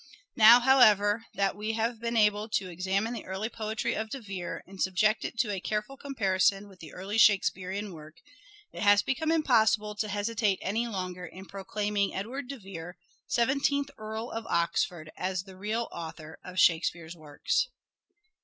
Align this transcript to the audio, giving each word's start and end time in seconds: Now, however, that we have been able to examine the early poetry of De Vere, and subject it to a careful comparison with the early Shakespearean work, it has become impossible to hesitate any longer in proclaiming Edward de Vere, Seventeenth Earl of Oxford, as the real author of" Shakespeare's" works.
Now, 0.35 0.59
however, 0.59 1.25
that 1.35 1.55
we 1.55 1.73
have 1.73 1.99
been 2.01 2.17
able 2.17 2.49
to 2.49 2.67
examine 2.71 3.13
the 3.13 3.27
early 3.27 3.49
poetry 3.49 3.93
of 3.93 4.09
De 4.09 4.19
Vere, 4.19 4.63
and 4.65 4.81
subject 4.81 5.23
it 5.23 5.37
to 5.37 5.51
a 5.51 5.59
careful 5.59 5.95
comparison 5.95 6.67
with 6.67 6.79
the 6.79 6.91
early 6.91 7.19
Shakespearean 7.19 7.93
work, 7.93 8.15
it 8.73 8.81
has 8.81 9.03
become 9.03 9.31
impossible 9.31 9.93
to 9.97 10.07
hesitate 10.07 10.57
any 10.63 10.87
longer 10.87 11.27
in 11.27 11.45
proclaiming 11.45 12.15
Edward 12.15 12.47
de 12.47 12.57
Vere, 12.57 12.97
Seventeenth 13.27 13.91
Earl 13.95 14.31
of 14.31 14.47
Oxford, 14.47 15.11
as 15.17 15.43
the 15.43 15.55
real 15.55 15.87
author 15.91 16.39
of" 16.43 16.59
Shakespeare's" 16.59 17.15
works. 17.15 17.67